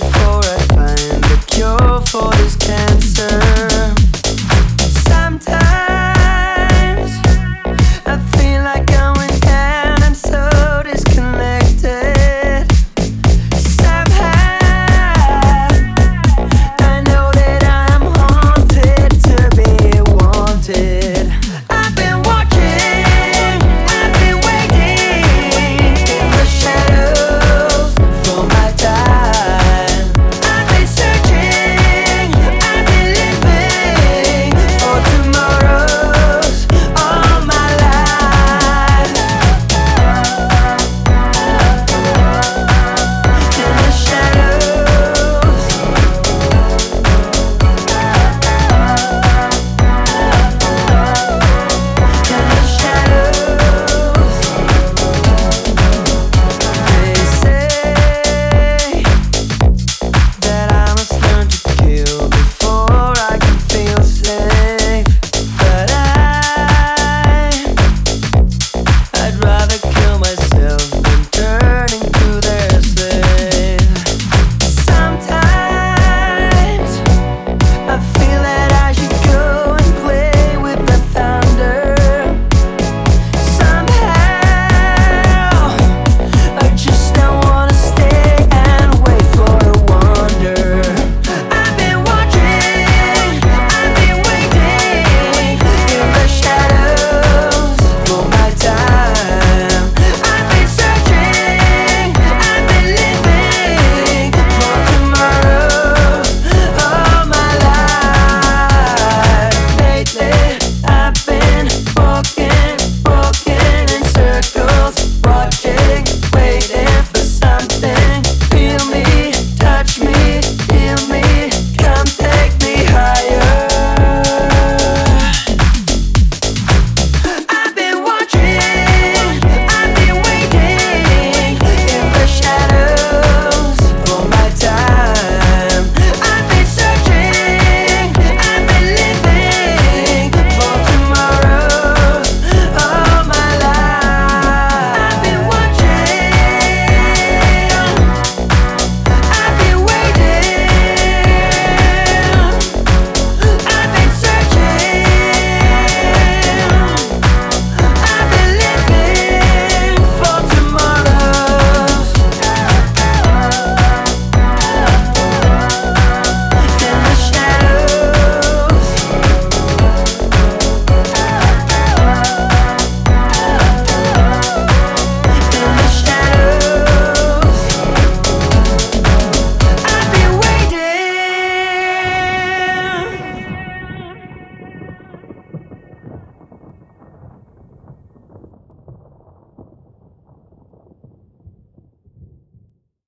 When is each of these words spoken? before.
before. 0.00 0.21